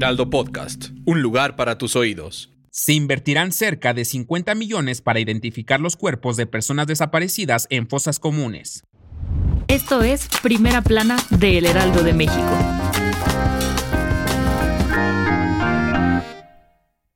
Heraldo 0.00 0.30
Podcast, 0.30 0.92
un 1.04 1.20
lugar 1.20 1.56
para 1.56 1.76
tus 1.76 1.94
oídos. 1.94 2.50
Se 2.70 2.94
invertirán 2.94 3.52
cerca 3.52 3.92
de 3.92 4.06
50 4.06 4.54
millones 4.54 5.02
para 5.02 5.20
identificar 5.20 5.78
los 5.78 5.96
cuerpos 5.96 6.38
de 6.38 6.46
personas 6.46 6.86
desaparecidas 6.86 7.66
en 7.68 7.86
fosas 7.86 8.18
comunes. 8.18 8.82
Esto 9.68 10.02
es 10.02 10.26
Primera 10.42 10.80
Plana 10.80 11.18
de 11.28 11.58
El 11.58 11.66
Heraldo 11.66 12.02
de 12.02 12.14
México. 12.14 12.79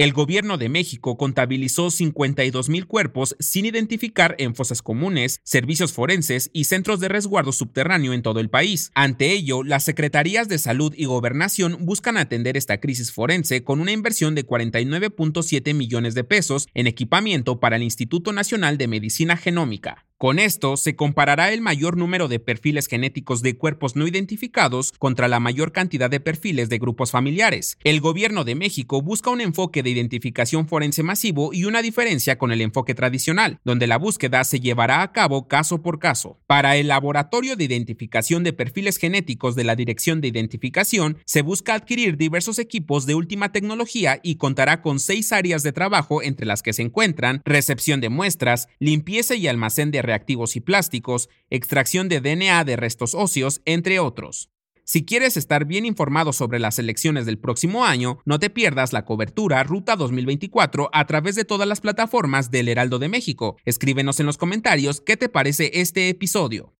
El 0.00 0.14
gobierno 0.14 0.56
de 0.56 0.70
México 0.70 1.18
contabilizó 1.18 1.90
52 1.90 2.70
mil 2.70 2.86
cuerpos 2.86 3.36
sin 3.38 3.66
identificar 3.66 4.34
en 4.38 4.54
fosas 4.54 4.80
comunes, 4.80 5.42
servicios 5.44 5.92
forenses 5.92 6.48
y 6.54 6.64
centros 6.64 7.00
de 7.00 7.10
resguardo 7.10 7.52
subterráneo 7.52 8.14
en 8.14 8.22
todo 8.22 8.40
el 8.40 8.48
país. 8.48 8.92
Ante 8.94 9.30
ello, 9.30 9.62
las 9.62 9.84
secretarías 9.84 10.48
de 10.48 10.58
salud 10.58 10.94
y 10.96 11.04
gobernación 11.04 11.76
buscan 11.84 12.16
atender 12.16 12.56
esta 12.56 12.80
crisis 12.80 13.12
forense 13.12 13.62
con 13.62 13.78
una 13.78 13.92
inversión 13.92 14.34
de 14.34 14.46
49.7 14.46 15.74
millones 15.74 16.14
de 16.14 16.24
pesos 16.24 16.68
en 16.72 16.86
equipamiento 16.86 17.60
para 17.60 17.76
el 17.76 17.82
Instituto 17.82 18.32
Nacional 18.32 18.78
de 18.78 18.88
Medicina 18.88 19.36
Genómica. 19.36 20.06
Con 20.20 20.38
esto 20.38 20.76
se 20.76 20.96
comparará 20.96 21.50
el 21.50 21.62
mayor 21.62 21.96
número 21.96 22.28
de 22.28 22.38
perfiles 22.38 22.88
genéticos 22.88 23.40
de 23.40 23.56
cuerpos 23.56 23.96
no 23.96 24.06
identificados 24.06 24.92
contra 24.98 25.28
la 25.28 25.40
mayor 25.40 25.72
cantidad 25.72 26.10
de 26.10 26.20
perfiles 26.20 26.68
de 26.68 26.76
grupos 26.76 27.10
familiares. 27.10 27.78
El 27.84 28.02
gobierno 28.02 28.44
de 28.44 28.54
México 28.54 29.00
busca 29.00 29.30
un 29.30 29.40
enfoque 29.40 29.82
de 29.82 29.88
identificación 29.88 30.68
forense 30.68 31.02
masivo 31.02 31.54
y 31.54 31.64
una 31.64 31.80
diferencia 31.80 32.36
con 32.36 32.52
el 32.52 32.60
enfoque 32.60 32.94
tradicional, 32.94 33.60
donde 33.64 33.86
la 33.86 33.96
búsqueda 33.96 34.44
se 34.44 34.60
llevará 34.60 35.00
a 35.00 35.12
cabo 35.12 35.48
caso 35.48 35.80
por 35.80 35.98
caso. 35.98 36.38
Para 36.46 36.76
el 36.76 36.88
Laboratorio 36.88 37.56
de 37.56 37.64
Identificación 37.64 38.44
de 38.44 38.52
Perfiles 38.52 38.98
Genéticos 38.98 39.56
de 39.56 39.64
la 39.64 39.74
Dirección 39.74 40.20
de 40.20 40.28
Identificación, 40.28 41.16
se 41.24 41.40
busca 41.40 41.72
adquirir 41.72 42.18
diversos 42.18 42.58
equipos 42.58 43.06
de 43.06 43.14
última 43.14 43.52
tecnología 43.52 44.20
y 44.22 44.34
contará 44.34 44.82
con 44.82 45.00
seis 45.00 45.32
áreas 45.32 45.62
de 45.62 45.72
trabajo 45.72 46.22
entre 46.22 46.44
las 46.44 46.60
que 46.60 46.74
se 46.74 46.82
encuentran 46.82 47.40
recepción 47.46 48.02
de 48.02 48.10
muestras, 48.10 48.68
limpieza 48.80 49.34
y 49.34 49.48
almacén 49.48 49.90
de 49.90 50.09
reactivos 50.10 50.56
y 50.56 50.60
plásticos, 50.60 51.28
extracción 51.50 52.08
de 52.08 52.20
DNA 52.20 52.64
de 52.64 52.74
restos 52.74 53.14
óseos, 53.14 53.62
entre 53.64 54.00
otros. 54.00 54.50
Si 54.82 55.04
quieres 55.04 55.36
estar 55.36 55.66
bien 55.66 55.86
informado 55.86 56.32
sobre 56.32 56.58
las 56.58 56.80
elecciones 56.80 57.24
del 57.24 57.38
próximo 57.38 57.84
año, 57.84 58.18
no 58.24 58.40
te 58.40 58.50
pierdas 58.50 58.92
la 58.92 59.04
cobertura 59.04 59.62
Ruta 59.62 59.94
2024 59.94 60.90
a 60.92 61.06
través 61.06 61.36
de 61.36 61.44
todas 61.44 61.68
las 61.68 61.80
plataformas 61.80 62.50
del 62.50 62.66
Heraldo 62.68 62.98
de 62.98 63.08
México. 63.08 63.56
Escríbenos 63.64 64.18
en 64.18 64.26
los 64.26 64.36
comentarios 64.36 65.00
qué 65.00 65.16
te 65.16 65.28
parece 65.28 65.70
este 65.74 66.08
episodio. 66.08 66.74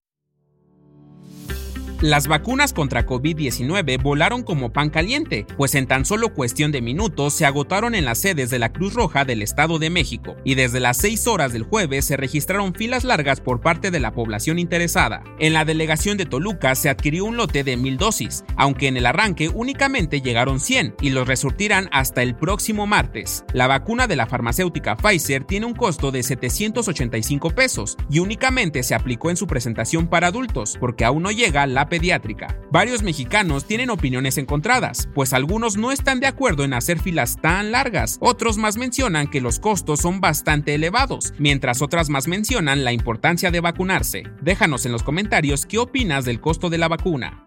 Las 2.01 2.27
vacunas 2.27 2.73
contra 2.73 3.05
COVID-19 3.05 4.01
volaron 4.01 4.41
como 4.41 4.73
pan 4.73 4.89
caliente, 4.89 5.45
pues 5.55 5.75
en 5.75 5.85
tan 5.85 6.03
solo 6.03 6.33
cuestión 6.33 6.71
de 6.71 6.81
minutos 6.81 7.35
se 7.35 7.45
agotaron 7.45 7.93
en 7.93 8.05
las 8.05 8.17
sedes 8.17 8.49
de 8.49 8.57
la 8.57 8.73
Cruz 8.73 8.95
Roja 8.95 9.23
del 9.23 9.43
Estado 9.43 9.77
de 9.77 9.91
México, 9.91 10.35
y 10.43 10.55
desde 10.55 10.79
las 10.79 10.97
6 10.97 11.27
horas 11.27 11.53
del 11.53 11.61
jueves 11.61 12.05
se 12.05 12.17
registraron 12.17 12.73
filas 12.73 13.03
largas 13.03 13.39
por 13.39 13.61
parte 13.61 13.91
de 13.91 13.99
la 13.99 14.13
población 14.13 14.57
interesada. 14.57 15.23
En 15.37 15.53
la 15.53 15.63
delegación 15.63 16.17
de 16.17 16.25
Toluca 16.25 16.73
se 16.73 16.89
adquirió 16.89 17.23
un 17.23 17.37
lote 17.37 17.63
de 17.63 17.77
mil 17.77 17.97
dosis, 17.97 18.45
aunque 18.55 18.87
en 18.87 18.97
el 18.97 19.05
arranque 19.05 19.49
únicamente 19.49 20.21
llegaron 20.21 20.59
100 20.59 20.95
y 21.01 21.11
los 21.11 21.27
resurtirán 21.27 21.87
hasta 21.91 22.23
el 22.23 22.33
próximo 22.33 22.87
martes. 22.87 23.45
La 23.53 23.67
vacuna 23.67 24.07
de 24.07 24.15
la 24.15 24.25
farmacéutica 24.25 24.97
Pfizer 24.97 25.43
tiene 25.43 25.67
un 25.67 25.75
costo 25.75 26.09
de 26.09 26.23
785 26.23 27.51
pesos 27.51 27.95
y 28.09 28.17
únicamente 28.17 28.81
se 28.81 28.95
aplicó 28.95 29.29
en 29.29 29.37
su 29.37 29.45
presentación 29.45 30.07
para 30.07 30.25
adultos, 30.25 30.77
porque 30.79 31.05
aún 31.05 31.21
no 31.21 31.29
llega 31.29 31.67
la 31.67 31.90
pediátrica. 31.91 32.57
Varios 32.71 33.03
mexicanos 33.03 33.65
tienen 33.65 33.89
opiniones 33.89 34.37
encontradas, 34.37 35.09
pues 35.13 35.33
algunos 35.33 35.75
no 35.75 35.91
están 35.91 36.21
de 36.21 36.27
acuerdo 36.27 36.63
en 36.63 36.73
hacer 36.73 36.99
filas 36.99 37.37
tan 37.41 37.73
largas, 37.73 38.17
otros 38.21 38.57
más 38.57 38.77
mencionan 38.77 39.27
que 39.27 39.41
los 39.41 39.59
costos 39.59 39.99
son 39.99 40.21
bastante 40.21 40.73
elevados, 40.73 41.33
mientras 41.37 41.81
otras 41.81 42.09
más 42.09 42.29
mencionan 42.29 42.85
la 42.85 42.93
importancia 42.93 43.51
de 43.51 43.59
vacunarse. 43.59 44.23
Déjanos 44.41 44.85
en 44.85 44.93
los 44.93 45.03
comentarios 45.03 45.65
qué 45.65 45.79
opinas 45.79 46.23
del 46.23 46.39
costo 46.39 46.69
de 46.69 46.77
la 46.77 46.87
vacuna. 46.87 47.45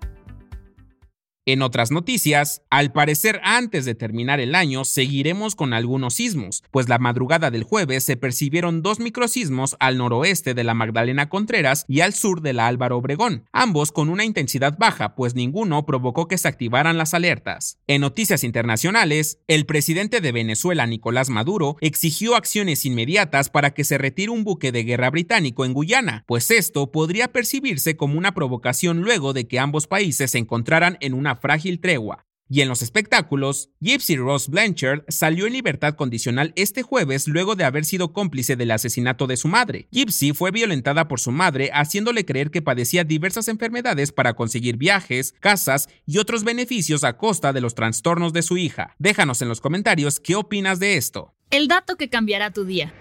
En 1.47 1.60
otras 1.60 1.91
noticias, 1.91 2.62
al 2.71 2.91
parecer 2.91 3.38
antes 3.44 3.84
de 3.84 3.94
terminar 3.94 4.41
el 4.41 4.55
año 4.55 4.87
seguiremos 4.87 5.55
con 5.55 5.75
algunos 5.75 6.15
sismos, 6.15 6.65
pues 6.71 6.88
la 6.88 6.99
madrugada 6.99 7.50
del 7.50 7.65
jueves 7.65 8.03
se 8.03 8.16
percibieron 8.16 8.81
dos 8.81 8.99
microsismos 8.99 9.77
al 9.78 9.99
noroeste 9.99 10.55
de 10.55 10.65
la 10.65 10.72
Magdalena 10.72 11.28
Contreras 11.28 11.84
y 11.87 12.00
al 12.00 12.15
sur 12.15 12.41
de 12.41 12.55
la 12.55 12.66
Álvaro 12.66 12.97
Obregón, 12.97 13.44
ambos 13.53 13.93
con 13.93 14.09
una 14.09 14.25
intensidad 14.25 14.78
baja, 14.78 15.15
pues 15.16 15.34
ninguno 15.34 15.84
provocó 15.84 16.28
que 16.28 16.38
se 16.38 16.49
activaran 16.49 16.97
las 16.97 17.12
alertas. 17.12 17.76
En 17.87 18.00
noticias 18.00 18.43
internacionales, 18.43 19.38
el 19.47 19.66
presidente 19.66 20.22
de 20.22 20.32
Venezuela, 20.32 20.87
Nicolás 20.87 21.28
Maduro, 21.28 21.76
exigió 21.82 22.37
acciones 22.37 22.87
inmediatas 22.87 23.50
para 23.50 23.75
que 23.75 23.84
se 23.84 23.99
retire 23.99 24.31
un 24.31 24.44
buque 24.44 24.72
de 24.72 24.84
guerra 24.84 25.11
británico 25.11 25.66
en 25.66 25.75
Guyana, 25.75 26.25
pues 26.26 26.50
esto 26.50 26.91
podría 26.91 27.32
percibirse 27.32 27.99
como 27.99 28.16
una 28.16 28.32
provocación 28.32 29.03
luego 29.03 29.34
de 29.34 29.47
que 29.47 29.59
ambos 29.59 29.87
países 29.87 30.31
se 30.31 30.38
encontraran 30.38 30.97
en 31.00 31.12
una 31.12 31.33
frágil 31.36 31.80
tregua. 31.80 32.24
Y 32.46 32.60
en 32.60 32.68
los 32.68 32.82
espectáculos, 32.82 33.70
Gypsy 33.80 34.16
Rose 34.16 34.50
Blanchard 34.50 35.04
salió 35.08 35.46
en 35.46 35.54
libertad 35.54 35.94
condicional 35.94 36.52
este 36.56 36.82
jueves 36.82 37.26
luego 37.26 37.56
de 37.56 37.64
haber 37.64 37.86
sido 37.86 38.12
cómplice 38.12 38.54
del 38.54 38.70
asesinato 38.70 39.26
de 39.26 39.38
su 39.38 39.48
madre. 39.48 39.88
Gypsy 39.90 40.32
fue 40.34 40.50
violentada 40.50 41.08
por 41.08 41.20
su 41.20 41.30
madre, 41.30 41.70
haciéndole 41.72 42.26
creer 42.26 42.50
que 42.50 42.60
padecía 42.60 43.02
diversas 43.02 43.48
enfermedades 43.48 44.12
para 44.12 44.34
conseguir 44.34 44.76
viajes, 44.76 45.34
casas 45.40 45.88
y 46.06 46.18
otros 46.18 46.44
beneficios 46.44 47.02
a 47.02 47.16
costa 47.16 47.54
de 47.54 47.62
los 47.62 47.74
trastornos 47.74 48.34
de 48.34 48.42
su 48.42 48.58
hija. 48.58 48.94
Déjanos 48.98 49.40
en 49.40 49.48
los 49.48 49.62
comentarios 49.62 50.20
qué 50.20 50.34
opinas 50.36 50.78
de 50.78 50.96
esto. 50.96 51.34
El 51.50 51.66
dato 51.66 51.96
que 51.96 52.10
cambiará 52.10 52.50
tu 52.50 52.64
día. 52.64 52.92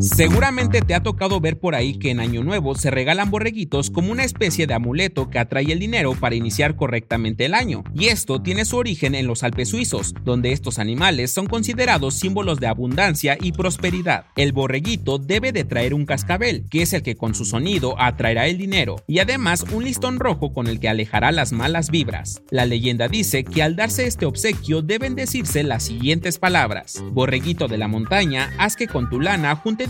Seguramente 0.00 0.80
te 0.80 0.94
ha 0.94 1.02
tocado 1.02 1.40
ver 1.40 1.58
por 1.58 1.74
ahí 1.74 1.98
que 1.98 2.10
en 2.10 2.20
Año 2.20 2.42
Nuevo 2.42 2.74
se 2.74 2.90
regalan 2.90 3.30
borreguitos 3.30 3.90
como 3.90 4.10
una 4.10 4.24
especie 4.24 4.66
de 4.66 4.72
amuleto 4.72 5.28
que 5.28 5.38
atrae 5.38 5.70
el 5.70 5.78
dinero 5.78 6.14
para 6.14 6.34
iniciar 6.34 6.74
correctamente 6.74 7.44
el 7.44 7.52
año. 7.52 7.84
Y 7.94 8.06
esto 8.06 8.40
tiene 8.40 8.64
su 8.64 8.78
origen 8.78 9.14
en 9.14 9.26
los 9.26 9.42
Alpes 9.42 9.68
suizos, 9.68 10.14
donde 10.24 10.52
estos 10.52 10.78
animales 10.78 11.32
son 11.32 11.46
considerados 11.46 12.14
símbolos 12.14 12.60
de 12.60 12.66
abundancia 12.66 13.36
y 13.38 13.52
prosperidad. 13.52 14.24
El 14.36 14.52
borreguito 14.52 15.18
debe 15.18 15.52
de 15.52 15.64
traer 15.64 15.92
un 15.92 16.06
cascabel, 16.06 16.64
que 16.70 16.80
es 16.80 16.94
el 16.94 17.02
que 17.02 17.16
con 17.16 17.34
su 17.34 17.44
sonido 17.44 17.94
atraerá 18.00 18.46
el 18.46 18.56
dinero, 18.56 18.96
y 19.06 19.18
además 19.18 19.66
un 19.70 19.84
listón 19.84 20.18
rojo 20.18 20.54
con 20.54 20.66
el 20.66 20.80
que 20.80 20.88
alejará 20.88 21.30
las 21.30 21.52
malas 21.52 21.90
vibras. 21.90 22.42
La 22.50 22.64
leyenda 22.64 23.08
dice 23.08 23.44
que 23.44 23.62
al 23.62 23.76
darse 23.76 24.06
este 24.06 24.24
obsequio 24.24 24.80
deben 24.80 25.14
decirse 25.14 25.62
las 25.62 25.82
siguientes 25.82 26.38
palabras. 26.38 27.04
Borreguito 27.12 27.68
de 27.68 27.76
la 27.76 27.86
montaña, 27.86 28.50
haz 28.56 28.76
que 28.76 28.86
con 28.86 29.10
tu 29.10 29.20
lana 29.20 29.56
junte 29.56 29.89